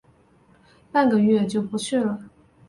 [0.91, 2.25] 半个月就不去了